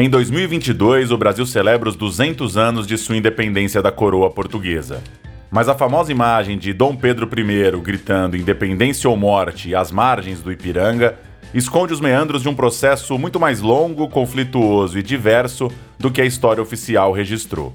[0.00, 5.02] Em 2022, o Brasil celebra os 200 anos de sua independência da coroa portuguesa.
[5.50, 10.50] Mas a famosa imagem de Dom Pedro I gritando independência ou morte às margens do
[10.50, 11.18] Ipiranga
[11.52, 16.24] esconde os meandros de um processo muito mais longo, conflituoso e diverso do que a
[16.24, 17.70] história oficial registrou.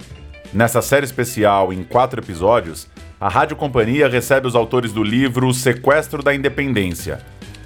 [0.52, 2.88] Nessa série especial, em quatro episódios,
[3.22, 7.20] a Rádio Companhia recebe os autores do livro Sequestro da Independência.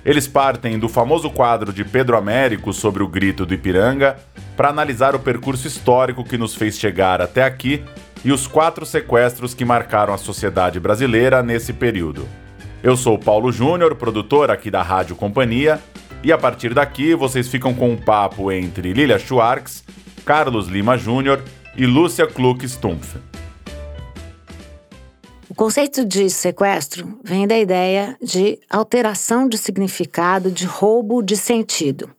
[0.05, 4.17] Eles partem do famoso quadro de Pedro Américo sobre o grito do Ipiranga
[4.55, 7.84] para analisar o percurso histórico que nos fez chegar até aqui
[8.23, 12.27] e os quatro sequestros que marcaram a sociedade brasileira nesse período.
[12.81, 15.80] Eu sou Paulo Júnior, produtor aqui da Rádio Companhia,
[16.23, 19.84] e a partir daqui vocês ficam com um papo entre Lilia Schwartz,
[20.26, 21.41] Carlos Lima Júnior
[21.76, 23.18] e Lúcia Kluck Stumpf.
[25.59, 32.10] Conceito de sequestro vem da ideia de alteração de significado, de roubo de sentido.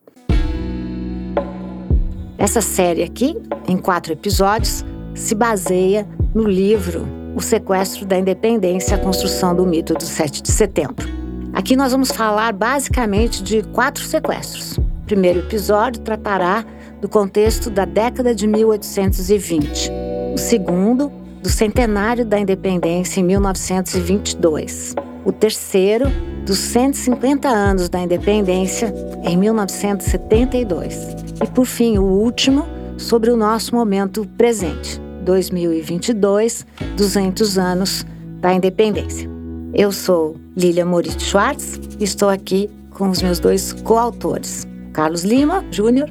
[2.37, 3.35] Essa série aqui,
[3.67, 9.95] em quatro episódios, se baseia no livro O Sequestro da Independência, a construção do mito
[9.95, 11.09] do 7 de setembro.
[11.55, 14.77] Aqui nós vamos falar basicamente de quatro sequestros.
[14.77, 16.63] O primeiro episódio tratará
[17.01, 19.91] do contexto da década de 1820.
[20.35, 21.11] O segundo,
[21.43, 24.95] do centenário da independência em 1922.
[25.25, 26.07] O terceiro,
[26.45, 28.93] dos 150 anos da independência
[29.25, 31.17] em 1972.
[31.43, 38.07] E por fim, o último, sobre o nosso momento presente, 2022, 200 anos
[38.41, 39.29] da independência.
[39.73, 45.65] Eu sou Lilia Moritz Schwartz e estou aqui com os meus dois coautores, Carlos Lima
[45.71, 46.11] Júnior.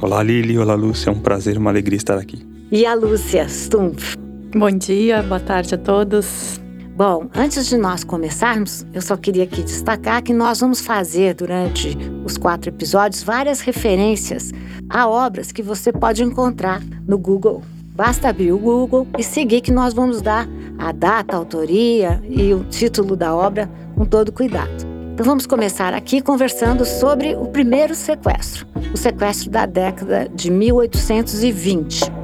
[0.00, 2.46] Olá Lili, olá Lúcia, é um prazer, uma alegria estar aqui.
[2.70, 4.19] E a Lúcia Stumpf.
[4.52, 6.60] Bom dia, boa tarde a todos.
[6.96, 11.96] Bom, antes de nós começarmos, eu só queria aqui destacar que nós vamos fazer durante
[12.24, 14.50] os quatro episódios várias referências
[14.88, 17.62] a obras que você pode encontrar no Google.
[17.94, 22.52] Basta abrir o Google e seguir que nós vamos dar a data, a autoria e
[22.52, 24.84] o título da obra com todo cuidado.
[25.14, 32.19] Então vamos começar aqui conversando sobre o primeiro sequestro, o sequestro da década de 1820.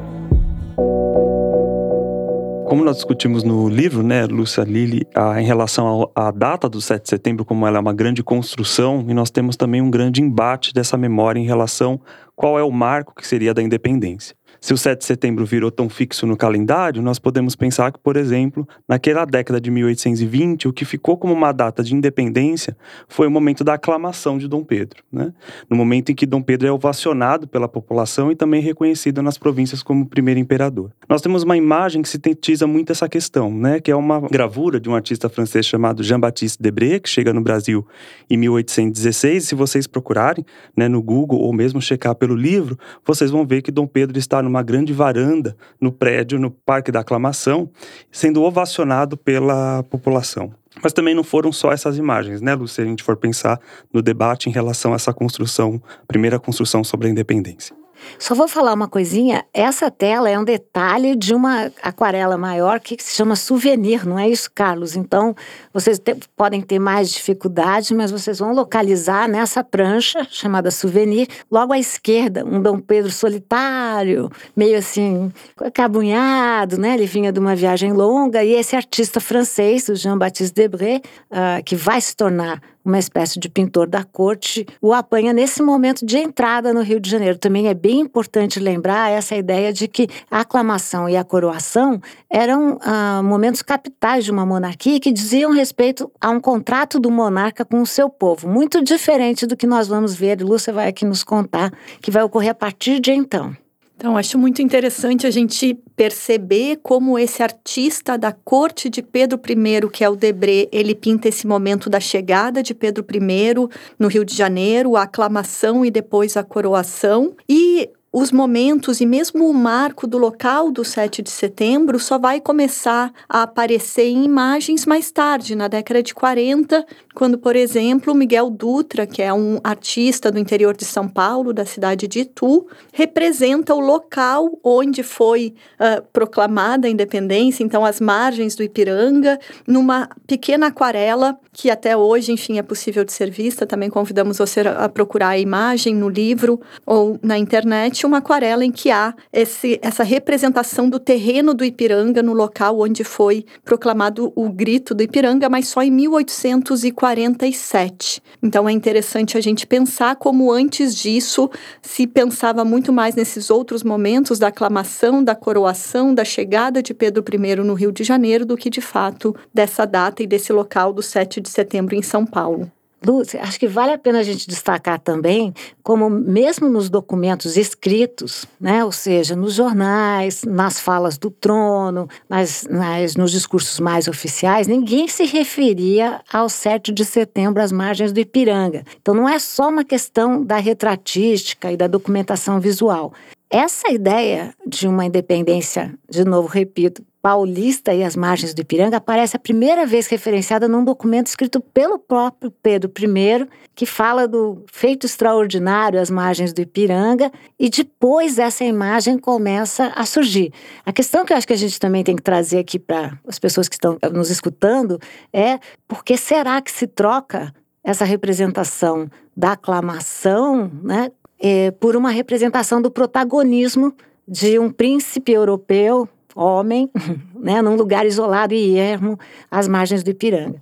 [2.66, 5.06] Como nós discutimos no livro, né, Lúcia Lili,
[5.38, 9.14] em relação à data do 7 de setembro, como ela é uma grande construção, e
[9.14, 12.00] nós temos também um grande embate dessa memória em relação
[12.34, 14.34] qual é o marco que seria da independência.
[14.60, 18.16] Se o 7 de setembro virou tão fixo no calendário, nós podemos pensar que, por
[18.16, 22.76] exemplo, naquela década de 1820, o que ficou como uma data de independência
[23.08, 25.32] foi o momento da aclamação de Dom Pedro, né?
[25.68, 29.82] no momento em que Dom Pedro é ovacionado pela população e também reconhecido nas províncias
[29.82, 30.90] como primeiro imperador.
[31.08, 33.80] Nós temos uma imagem que sintetiza muito essa questão, né?
[33.80, 37.86] que é uma gravura de um artista francês chamado Jean-Baptiste Debré, que chega no Brasil
[38.28, 39.44] em 1816.
[39.44, 40.44] Se vocês procurarem
[40.76, 44.35] né, no Google ou mesmo checar pelo livro, vocês vão ver que Dom Pedro está
[44.42, 47.70] numa grande varanda no prédio, no Parque da Aclamação,
[48.10, 50.52] sendo ovacionado pela população.
[50.82, 52.68] Mas também não foram só essas imagens, né, Lu?
[52.68, 53.58] Se a gente for pensar
[53.92, 57.74] no debate em relação a essa construção, primeira construção sobre a independência.
[58.18, 62.96] Só vou falar uma coisinha: essa tela é um detalhe de uma aquarela maior que
[63.02, 64.96] se chama souvenir, não é isso, Carlos?
[64.96, 65.34] Então,
[65.72, 71.72] vocês te, podem ter mais dificuldade, mas vocês vão localizar nessa prancha chamada souvenir, logo
[71.72, 76.94] à esquerda, um Dom Pedro solitário, meio assim, acabunhado, né?
[76.94, 81.76] Ele vinha de uma viagem longa, e esse artista francês, o Jean-Baptiste Debré, uh, que
[81.76, 86.72] vai se tornar uma espécie de pintor da corte, o apanha nesse momento de entrada
[86.72, 87.36] no Rio de Janeiro.
[87.36, 92.78] Também é bem importante lembrar essa ideia de que a aclamação e a coroação eram
[92.80, 97.82] ah, momentos capitais de uma monarquia que diziam respeito a um contrato do monarca com
[97.82, 101.72] o seu povo, muito diferente do que nós vamos ver, Lúcia vai aqui nos contar,
[102.00, 103.56] que vai ocorrer a partir de então.
[103.96, 109.88] Então, acho muito interessante a gente perceber como esse artista da corte de Pedro I,
[109.90, 113.54] que é o Debré, ele pinta esse momento da chegada de Pedro I
[113.98, 117.34] no Rio de Janeiro, a aclamação e depois a coroação.
[117.48, 117.88] E
[118.18, 123.12] os momentos e mesmo o marco do local do 7 de setembro só vai começar
[123.28, 129.06] a aparecer em imagens mais tarde, na década de 40, quando, por exemplo, Miguel Dutra,
[129.06, 133.80] que é um artista do interior de São Paulo, da cidade de Itu, representa o
[133.80, 141.38] local onde foi uh, proclamada a independência, então as margens do Ipiranga, numa pequena aquarela
[141.52, 143.66] que até hoje, enfim, é possível de ser vista.
[143.66, 148.72] Também convidamos você a procurar a imagem no livro ou na internet, uma aquarela em
[148.72, 154.48] que há esse, essa representação do terreno do Ipiranga no local onde foi proclamado o
[154.48, 158.22] grito do Ipiranga, mas só em 1847.
[158.42, 161.50] Então é interessante a gente pensar como antes disso
[161.82, 167.24] se pensava muito mais nesses outros momentos da aclamação, da coroação, da chegada de Pedro
[167.32, 171.02] I no Rio de Janeiro do que de fato dessa data e desse local do
[171.02, 172.70] 7 de setembro em São Paulo.
[173.04, 175.52] Lúcia, acho que vale a pena a gente destacar também
[175.82, 182.66] como mesmo nos documentos escritos, né, ou seja, nos jornais, nas falas do trono, nas,
[182.68, 188.18] nas, nos discursos mais oficiais, ninguém se referia ao 7 de setembro às margens do
[188.18, 188.82] Ipiranga.
[189.00, 193.12] Então não é só uma questão da retratística e da documentação visual.
[193.48, 199.34] Essa ideia de uma independência, de novo repito, paulista e as margens do Ipiranga aparece
[199.34, 205.06] a primeira vez referenciada num documento escrito pelo próprio Pedro I, que fala do feito
[205.06, 210.52] extraordinário às margens do Ipiranga, e depois essa imagem começa a surgir.
[210.84, 213.40] A questão que eu acho que a gente também tem que trazer aqui para as
[213.40, 214.96] pessoas que estão nos escutando
[215.32, 215.58] é
[215.88, 217.52] por que será que se troca
[217.82, 223.92] essa representação da aclamação, né, é, por uma representação do protagonismo
[224.28, 226.90] de um príncipe europeu homem,
[227.34, 229.18] né, num lugar isolado e ermo,
[229.50, 230.60] às margens do Ipiranga.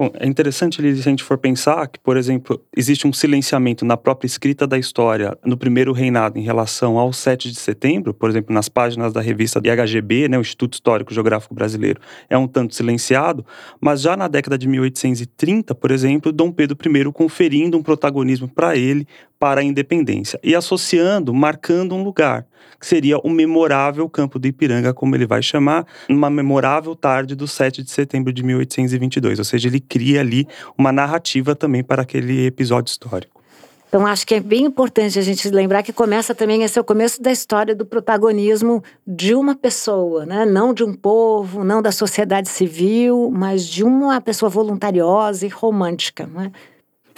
[0.00, 3.98] Bom, é interessante, se a gente for pensar que, por exemplo, existe um silenciamento na
[3.98, 8.54] própria escrita da história no primeiro reinado em relação ao 7 de setembro, por exemplo,
[8.54, 12.00] nas páginas da revista IHGB, né, o Instituto Histórico Geográfico Brasileiro,
[12.30, 13.44] é um tanto silenciado,
[13.78, 18.78] mas já na década de 1830, por exemplo, Dom Pedro I conferindo um protagonismo para
[18.78, 19.06] ele,
[19.40, 22.46] para a independência e associando, marcando um lugar,
[22.78, 27.48] que seria o memorável Campo do Ipiranga, como ele vai chamar, numa memorável tarde do
[27.48, 29.38] 7 de setembro de 1822.
[29.38, 30.46] Ou seja, ele cria ali
[30.76, 33.40] uma narrativa também para aquele episódio histórico.
[33.88, 36.84] Então, acho que é bem importante a gente lembrar que começa também, esse é o
[36.84, 40.44] começo da história do protagonismo de uma pessoa, né?
[40.46, 46.28] não de um povo, não da sociedade civil, mas de uma pessoa voluntariosa e romântica.
[46.28, 46.52] Né?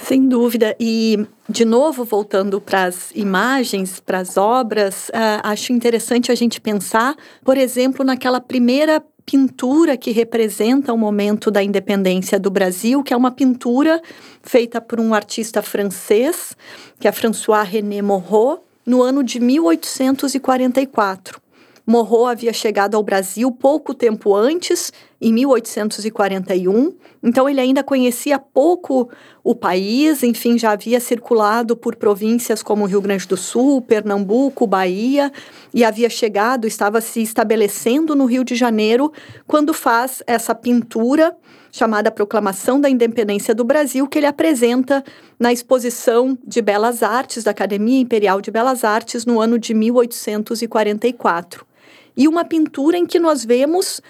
[0.07, 0.77] Sem dúvida.
[0.81, 6.61] E, de novo, voltando para as imagens, para as obras, uh, acho interessante a gente
[6.61, 7.15] pensar,
[7.45, 13.17] por exemplo, naquela primeira pintura que representa o momento da independência do Brasil, que é
[13.17, 14.03] uma pintura
[14.43, 16.57] feita por um artista francês,
[16.99, 21.41] que é François René Moreau, no ano de 1844.
[21.85, 29.11] Morro havia chegado ao Brasil pouco tempo antes, em 1841, então ele ainda conhecia pouco
[29.43, 35.33] o país, enfim, já havia circulado por províncias como Rio Grande do Sul, Pernambuco, Bahia,
[35.75, 39.13] e havia chegado, estava se estabelecendo no Rio de Janeiro,
[39.45, 41.37] quando faz essa pintura
[41.73, 45.03] chamada Proclamação da Independência do Brasil, que ele apresenta
[45.39, 51.72] na exposição de Belas Artes da Academia Imperial de Belas Artes no ano de 1844
[52.17, 54.01] e uma pintura em que nós vemos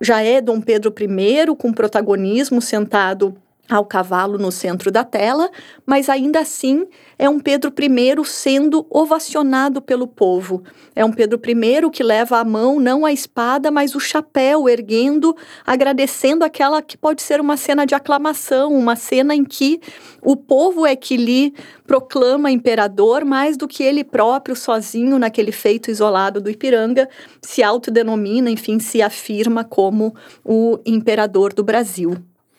[0.00, 3.34] já é Dom Pedro I com protagonismo sentado
[3.68, 5.50] ao cavalo no centro da tela,
[5.84, 6.86] mas ainda assim
[7.18, 10.62] é um Pedro I sendo ovacionado pelo povo.
[10.94, 15.34] É um Pedro I que leva a mão não a espada, mas o chapéu, erguendo,
[15.66, 19.80] agradecendo aquela que pode ser uma cena de aclamação, uma cena em que
[20.22, 21.54] o povo é que lhe
[21.86, 27.08] proclama imperador mais do que ele próprio, sozinho, naquele feito isolado do Ipiranga,
[27.40, 30.14] se autodenomina, enfim, se afirma como
[30.44, 32.16] o imperador do Brasil.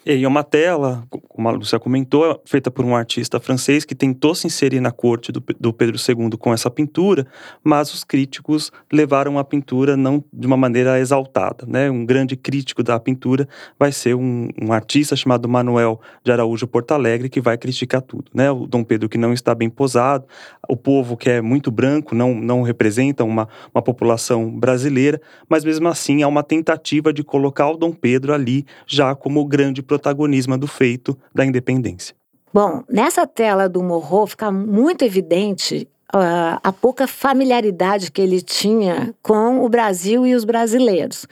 [0.09, 4.33] E é uma tela, como a Lúcia comentou, feita por um artista francês que tentou
[4.33, 7.27] se inserir na corte do, do, Pedro II com essa pintura,
[7.61, 11.65] mas os críticos levaram a pintura não de uma maneira exaltada.
[11.67, 11.91] Né?
[11.91, 17.27] Um grande crítico da pintura vai ser um, um artista chamado Manuel de Araújo Portalegre,
[17.27, 18.31] que vai criticar tudo.
[18.33, 18.49] Né?
[18.49, 20.25] O Dom Pedro que não está bem posado,
[20.69, 25.89] o povo que é muito branco, não, não representa uma, uma população brasileira, mas mesmo
[25.89, 30.67] assim há uma tentativa de colocar o Dom Pedro ali já como grande protagonismo do
[30.67, 32.15] feito da independência.
[32.53, 39.13] Bom, nessa tela do Morro fica muito evidente uh, a pouca familiaridade que ele tinha
[39.21, 41.27] com o Brasil e os brasileiros.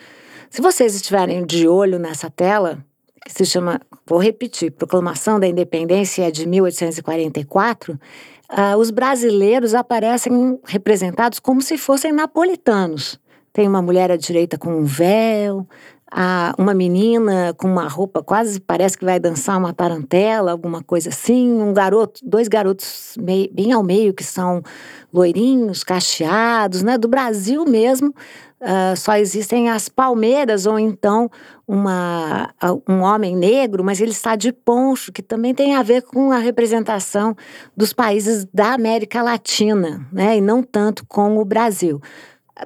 [0.49, 2.77] Se vocês estiverem de olho nessa tela,
[3.25, 10.59] que se chama, vou repetir, Proclamação da Independência é de 1844, uh, os brasileiros aparecem
[10.65, 13.19] representados como se fossem napolitanos.
[13.53, 15.65] Tem uma mulher à direita com um véu,
[16.17, 21.09] a, uma menina com uma roupa quase parece que vai dançar uma tarantela, alguma coisa
[21.09, 24.63] assim, um garoto, dois garotos mei, bem ao meio que são
[25.11, 26.97] loirinhos, cacheados, né?
[26.97, 28.15] Do Brasil mesmo,
[28.61, 31.29] uh, só existem as palmeiras ou então
[31.67, 32.49] uma,
[32.87, 36.37] um homem negro, mas ele está de poncho, que também tem a ver com a
[36.37, 37.35] representação
[37.75, 40.37] dos países da América Latina, né?
[40.37, 41.99] E não tanto com o Brasil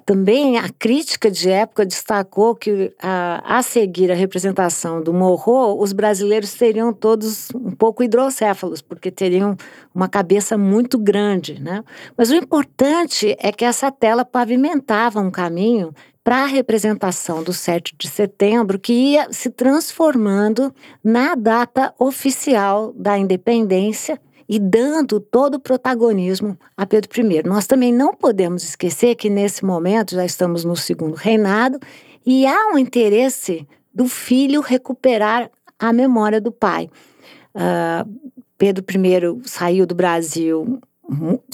[0.06, 5.94] também a crítica de época destacou que a, a seguir a representação do Morro, os
[5.94, 9.58] brasileiros seriam todos um pouco hidrocéfalos, porque teriam
[9.94, 11.84] uma cabeça muito grande, né?
[12.16, 15.92] Mas o importante é que essa tela pavimentava um caminho
[16.24, 20.72] para a representação do 7 de setembro, que ia se transformando
[21.04, 27.44] na data oficial da independência e dando todo o protagonismo a Pedro I.
[27.44, 31.80] Nós também não podemos esquecer que nesse momento já estamos no segundo reinado
[32.26, 36.90] e há um interesse do filho recuperar a memória do pai.
[37.54, 40.82] Uh, Pedro I saiu do Brasil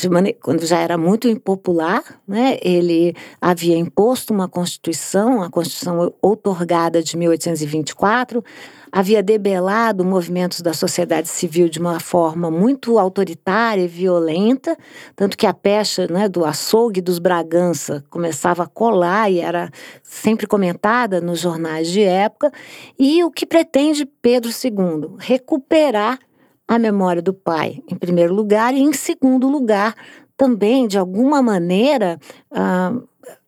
[0.09, 2.57] maneira, quando já era muito impopular, né?
[2.62, 8.43] ele havia imposto uma constituição, a Constituição outorgada de 1824,
[8.91, 14.77] havia debelado movimentos da sociedade civil de uma forma muito autoritária e violenta,
[15.15, 19.69] tanto que a pecha né, do açougue dos Bragança começava a colar e era
[20.01, 22.51] sempre comentada nos jornais de época.
[22.97, 25.15] E o que pretende Pedro II?
[25.17, 26.19] Recuperar
[26.67, 29.95] a memória do pai, em primeiro lugar, e em segundo lugar,
[30.38, 32.19] também, de alguma maneira,
[32.51, 33.07] uh,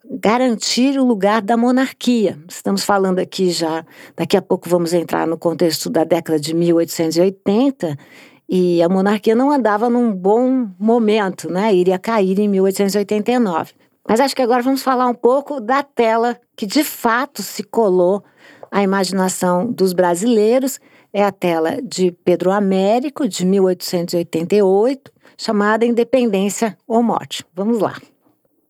[0.10, 2.38] garantir o lugar da monarquia.
[2.48, 7.98] Estamos falando aqui já, daqui a pouco vamos entrar no contexto da década de 1880,
[8.50, 11.74] e a monarquia não andava num bom momento, né?
[11.76, 13.74] Iria cair em 1889.
[14.08, 18.24] Mas acho que agora vamos falar um pouco da tela que de fato se colou
[18.72, 20.80] à imaginação dos brasileiros
[21.14, 27.46] é a tela de Pedro Américo, de 1888, chamada Independência ou Morte.
[27.54, 27.96] Vamos lá.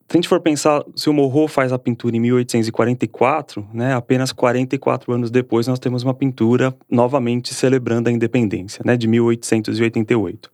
[0.10, 4.32] Se a gente for pensar, se o Morro faz a pintura em 1844, né, apenas
[4.32, 10.50] 44 anos depois nós temos uma pintura novamente celebrando a independência, né, de 1888.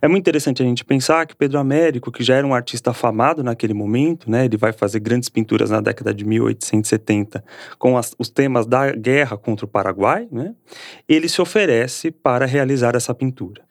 [0.00, 3.44] É muito interessante a gente pensar que Pedro Américo, que já era um artista afamado
[3.44, 7.44] naquele momento, né, ele vai fazer grandes pinturas na década de 1870
[7.78, 10.54] com as, os temas da guerra contra o Paraguai, né,
[11.06, 13.62] ele se oferece para realizar essa pintura.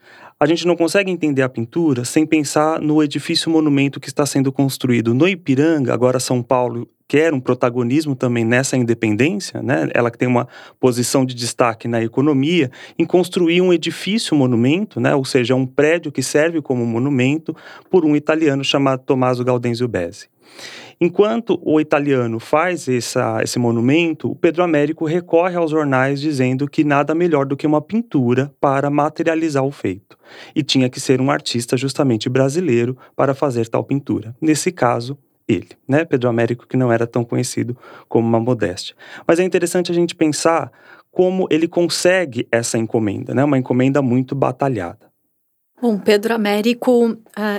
[0.44, 4.52] A gente não consegue entender a pintura sem pensar no edifício monumento que está sendo
[4.52, 9.88] construído no Ipiranga, agora São Paulo quer um protagonismo também nessa independência, né?
[9.94, 10.46] ela que tem uma
[10.82, 12.70] posição de destaque na economia,
[13.00, 15.16] em construir um edifício monumento, né?
[15.16, 17.56] ou seja, um prédio que serve como monumento
[17.90, 20.28] por um italiano chamado Tommaso Gaudenzio Bezzi.
[21.04, 26.82] Enquanto o italiano faz essa, esse monumento, o Pedro Américo recorre aos jornais dizendo que
[26.82, 30.18] nada melhor do que uma pintura para materializar o feito.
[30.56, 34.34] E tinha que ser um artista justamente brasileiro para fazer tal pintura.
[34.40, 36.06] Nesse caso, ele, né?
[36.06, 37.76] Pedro Américo, que não era tão conhecido
[38.08, 38.96] como uma modéstia.
[39.28, 40.72] Mas é interessante a gente pensar
[41.12, 43.44] como ele consegue essa encomenda, né?
[43.44, 45.13] Uma encomenda muito batalhada.
[45.84, 47.18] Bom, Pedro Américo, uh,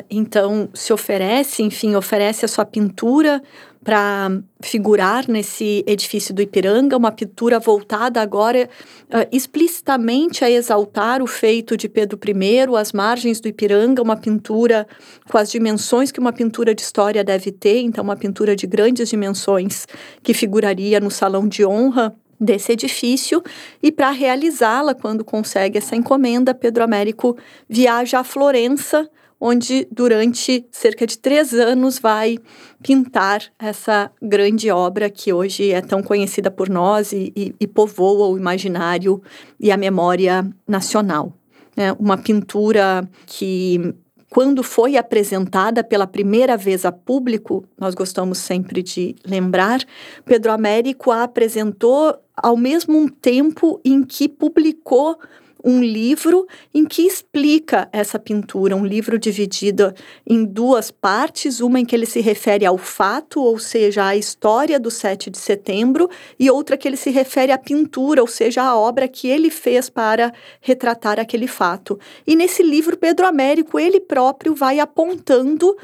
[0.09, 3.43] então, se oferece, enfim, oferece a sua pintura
[3.85, 8.66] para figurar nesse edifício do Ipiranga, uma pintura voltada agora
[9.11, 14.87] uh, explicitamente a exaltar o feito de Pedro I, as margens do Ipiranga, uma pintura
[15.31, 19.11] com as dimensões que uma pintura de história deve ter, então, uma pintura de grandes
[19.11, 19.87] dimensões
[20.23, 23.42] que figuraria no salão de honra desse edifício
[23.82, 27.36] e para realizá-la, quando consegue essa encomenda, Pedro Américo
[27.68, 29.08] viaja a Florença,
[29.40, 32.38] onde durante cerca de três anos vai
[32.82, 38.28] pintar essa grande obra que hoje é tão conhecida por nós e, e, e povoa
[38.28, 39.22] o imaginário
[39.58, 41.32] e a memória nacional.
[41.76, 43.94] É uma pintura que
[44.34, 49.78] quando foi apresentada pela primeira vez a público, nós gostamos sempre de lembrar,
[50.24, 55.16] Pedro Américo a apresentou ao mesmo tempo em que publicou
[55.64, 59.94] um livro em que explica essa pintura, um livro dividido
[60.26, 64.78] em duas partes, uma em que ele se refere ao fato, ou seja, à história
[64.78, 68.76] do 7 de setembro, e outra que ele se refere à pintura, ou seja, à
[68.76, 71.99] obra que ele fez para retratar aquele fato.
[72.26, 75.75] E nesse livro, Pedro Américo, ele próprio vai apontando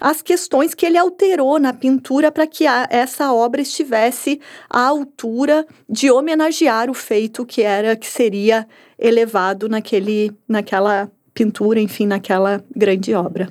[0.00, 4.40] as questões que ele alterou na pintura para que a, essa obra estivesse
[4.70, 8.66] à altura de homenagear o feito que era que seria
[8.98, 13.48] elevado naquele, naquela pintura, enfim, naquela grande obra.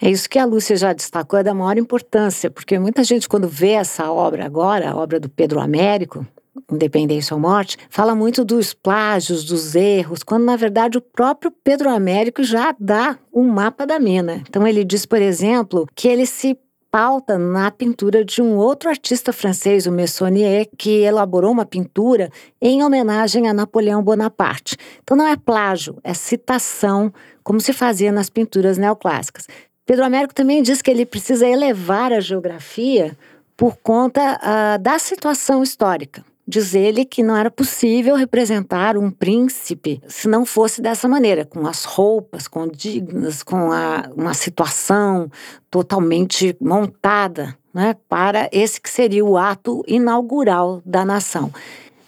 [0.00, 3.48] É isso que a Lúcia já destacou, é da maior importância, porque muita gente, quando
[3.48, 6.26] vê essa obra agora, a obra do Pedro Américo,
[6.74, 11.88] Independência ou Morte, fala muito dos plágios, dos erros, quando na verdade o próprio Pedro
[11.88, 14.42] Américo já dá um mapa da mina.
[14.48, 16.58] Então ele diz, por exemplo, que ele se
[16.94, 22.30] pauta na pintura de um outro artista francês, o Messonnier, que elaborou uma pintura
[22.62, 24.76] em homenagem a Napoleão Bonaparte.
[25.02, 27.12] Então não é plágio, é citação,
[27.42, 29.48] como se fazia nas pinturas neoclássicas.
[29.84, 33.18] Pedro Américo também diz que ele precisa elevar a geografia
[33.56, 36.24] por conta uh, da situação histórica.
[36.46, 41.66] Diz ele que não era possível representar um príncipe se não fosse dessa maneira, com
[41.66, 45.30] as roupas condignas, com a, uma situação
[45.70, 51.50] totalmente montada né, para esse que seria o ato inaugural da nação.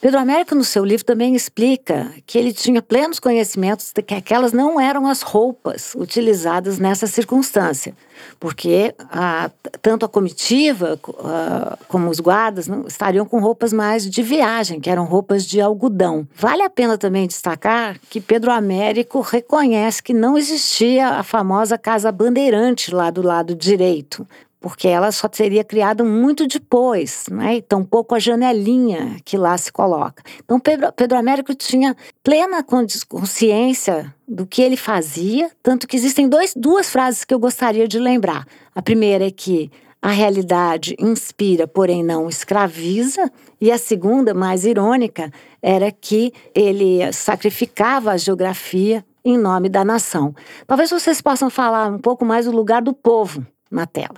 [0.06, 4.52] Pedro Américo, no seu livro, também explica que ele tinha plenos conhecimentos de que aquelas
[4.52, 7.92] não eram as roupas utilizadas nessa circunstância,
[8.38, 9.50] porque a,
[9.82, 14.88] tanto a comitiva a, como os guardas não, estariam com roupas mais de viagem, que
[14.88, 16.24] eram roupas de algodão.
[16.36, 22.12] Vale a pena também destacar que Pedro Américo reconhece que não existia a famosa Casa
[22.12, 24.24] Bandeirante lá do lado direito,
[24.68, 27.54] porque ela só seria criada muito depois, né?
[27.54, 30.24] e tampouco a janelinha que lá se coloca.
[30.44, 32.64] Então, Pedro, Pedro Américo tinha plena
[33.08, 38.00] consciência do que ele fazia, tanto que existem dois, duas frases que eu gostaria de
[38.00, 38.44] lembrar.
[38.74, 39.70] A primeira é que
[40.02, 43.30] a realidade inspira, porém não escraviza,
[43.60, 45.30] e a segunda, mais irônica,
[45.62, 50.34] era que ele sacrificava a geografia em nome da nação.
[50.66, 54.16] Talvez vocês possam falar um pouco mais do lugar do povo na tela.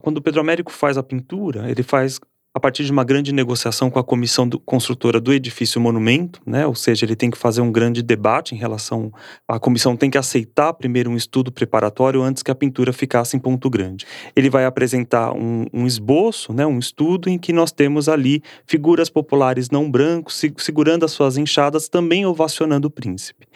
[0.00, 2.20] Quando o Pedro Américo faz a pintura, ele faz
[2.58, 6.66] a partir de uma grande negociação com a comissão do, construtora do edifício monumento, né?
[6.66, 9.12] ou seja, ele tem que fazer um grande debate em relação.
[9.46, 13.38] A comissão tem que aceitar primeiro um estudo preparatório antes que a pintura ficasse em
[13.38, 14.04] ponto grande.
[14.34, 16.66] Ele vai apresentar um, um esboço, né?
[16.66, 21.88] um estudo em que nós temos ali figuras populares não brancos segurando as suas enxadas,
[21.88, 23.46] também ovacionando o príncipe.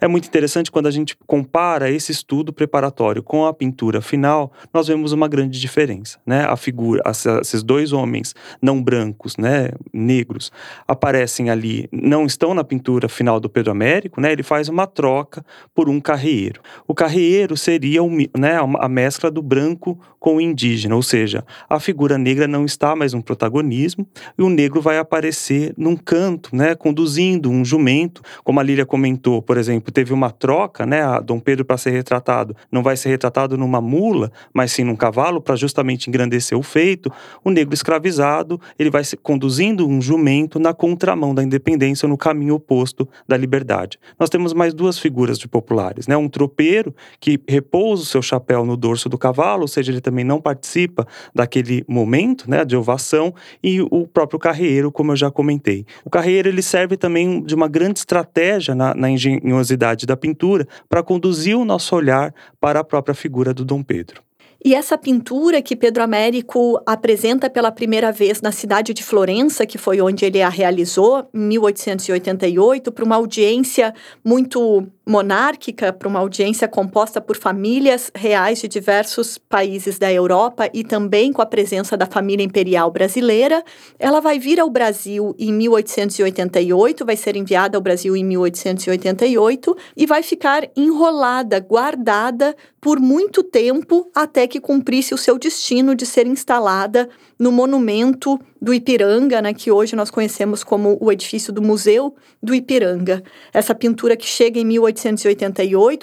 [0.00, 4.86] É muito interessante quando a gente compara esse estudo preparatório com a pintura final, nós
[4.86, 6.20] vemos uma grande diferença.
[6.24, 6.44] Né?
[6.44, 7.02] A figura,
[7.40, 10.52] esses dois homens não brancos, né, negros,
[10.86, 15.44] aparecem ali, não estão na pintura final do Pedro Américo, né, ele faz uma troca
[15.74, 16.60] por um carreeiro.
[16.86, 21.80] O carreeiro seria um, né, a mescla do branco com o indígena, ou seja, a
[21.80, 24.06] figura negra não está mais no protagonismo
[24.38, 29.42] e o negro vai aparecer num canto, né, conduzindo um jumento, como a Lília comentou,
[29.42, 33.10] por exemplo, teve uma troca, né, a Dom Pedro para ser retratado não vai ser
[33.10, 37.12] retratado numa mula, mas sim num cavalo para justamente engrandecer o feito,
[37.44, 38.41] o negro escravizado
[38.78, 43.98] ele vai conduzindo um jumento na contramão da independência, no caminho oposto da liberdade.
[44.18, 46.16] Nós temos mais duas figuras de populares, né?
[46.16, 50.24] Um tropeiro que repousa o seu chapéu no dorso do cavalo, ou seja, ele também
[50.24, 55.84] não participa daquele momento, né, de ovação, e o próprio carreiro, como eu já comentei.
[56.04, 61.02] O carreiro ele serve também de uma grande estratégia na, na engenhosidade da pintura para
[61.02, 64.22] conduzir o nosso olhar para a própria figura do Dom Pedro.
[64.64, 69.76] E essa pintura que Pedro Américo apresenta pela primeira vez na cidade de Florença, que
[69.76, 73.92] foi onde ele a realizou, em 1888, para uma audiência
[74.24, 80.84] muito monárquica, para uma audiência composta por famílias reais de diversos países da Europa e
[80.84, 83.64] também com a presença da família imperial brasileira.
[83.98, 90.06] Ela vai vir ao Brasil em 1888, vai ser enviada ao Brasil em 1888 e
[90.06, 96.26] vai ficar enrolada, guardada por muito tempo até que cumprisse o seu destino de ser
[96.26, 102.14] instalada no monumento do Ipiranga, né, que hoje nós conhecemos como o edifício do Museu
[102.40, 103.22] do Ipiranga.
[103.52, 104.91] Essa pintura que chega em 1888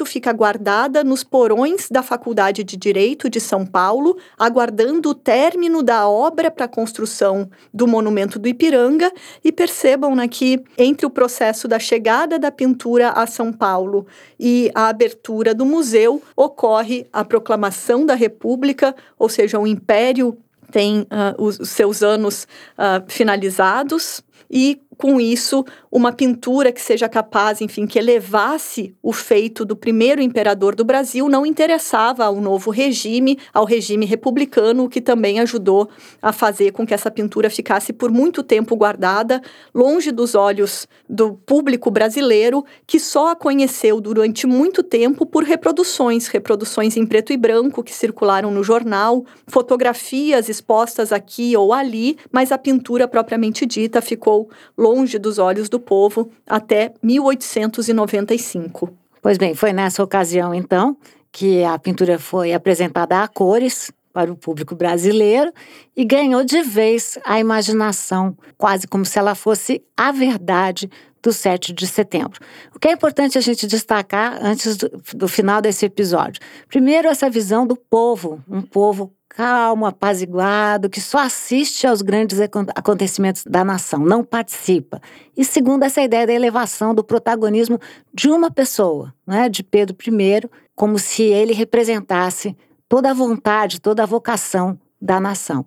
[0.06, 6.08] fica guardada nos porões da Faculdade de Direito de São Paulo, aguardando o término da
[6.08, 9.12] obra para a construção do monumento do Ipiranga.
[9.44, 14.08] E percebam né, que entre o processo da chegada da pintura a São Paulo
[14.40, 20.38] e a abertura do museu ocorre a proclamação da República, ou seja, o Império
[20.72, 22.48] tem uh, os, os, seus anos
[22.78, 29.64] uh, finalizados e com isso, uma pintura que seja capaz, enfim, que elevasse o feito
[29.64, 35.00] do primeiro imperador do Brasil não interessava ao novo regime, ao regime republicano, o que
[35.00, 35.90] também ajudou
[36.22, 39.42] a fazer com que essa pintura ficasse por muito tempo guardada,
[39.74, 46.28] longe dos olhos do público brasileiro, que só a conheceu durante muito tempo por reproduções,
[46.28, 52.52] reproduções em preto e branco que circularam no jornal, fotografias expostas aqui ou ali, mas
[52.52, 58.90] a pintura propriamente dita ficou longe longe dos olhos do povo até 1895.
[59.22, 60.98] Pois bem, foi nessa ocasião então
[61.32, 65.54] que a pintura foi apresentada a cores para o público brasileiro
[65.96, 70.90] e ganhou de vez a imaginação, quase como se ela fosse a verdade
[71.22, 72.40] do 7 de setembro.
[72.76, 76.42] O que é importante a gente destacar antes do, do final desse episódio?
[76.68, 82.42] Primeiro, essa visão do povo, um povo calmo, apaziguado, que só assiste aos grandes
[82.76, 85.00] acontecimentos da nação, não participa.
[85.38, 87.80] E segundo, essa ideia da elevação do protagonismo
[88.14, 92.54] de uma pessoa, né, de Pedro I, como se ele representasse
[92.90, 95.66] toda a vontade, toda a vocação da nação.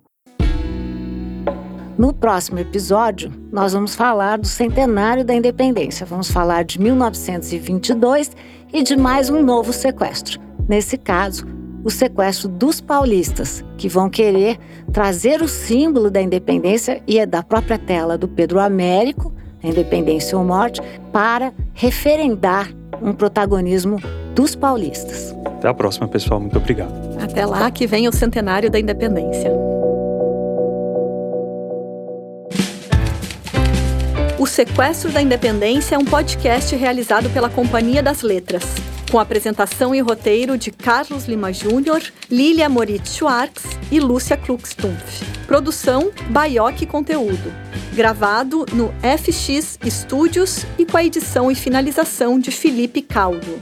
[1.97, 6.05] No próximo episódio, nós vamos falar do centenário da independência.
[6.05, 8.33] Vamos falar de 1922
[8.71, 10.39] e de mais um novo sequestro.
[10.69, 14.57] Nesse caso, o sequestro dos paulistas, que vão querer
[14.91, 20.37] trazer o símbolo da independência e é da própria tela do Pedro Américo, a independência
[20.37, 22.69] ou morte, para referendar
[23.01, 23.97] um protagonismo
[24.33, 25.35] dos paulistas.
[25.45, 26.39] Até a próxima, pessoal.
[26.39, 26.93] Muito obrigado.
[27.21, 29.51] Até lá que vem o centenário da independência.
[34.39, 39.99] O Sequestro da Independência é um podcast realizado pela Companhia das Letras com apresentação e
[39.99, 45.23] roteiro de Carlos Lima Júnior, Lilia Moritz Schwartz e Lúcia Kluckstumpf.
[45.45, 47.53] Produção Baioque Conteúdo.
[47.93, 53.59] Gravado no FX Studios e com a edição e finalização de Felipe Caldo.